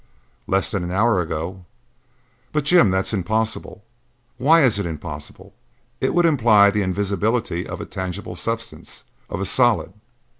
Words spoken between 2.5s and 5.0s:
"But, Jim, that's impossible!" "Why is it